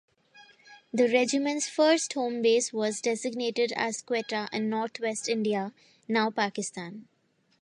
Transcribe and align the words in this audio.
The 0.91 1.07
Regiment's 1.09 1.69
first 1.69 2.13
home 2.13 2.41
base 2.41 2.73
was 2.73 3.01
designated 3.01 3.71
as 3.75 4.01
Quetta 4.01 4.49
in 4.51 4.67
northwest 4.67 5.29
India, 5.29 5.73
now 6.07 6.31
Pakistan. 6.31 7.07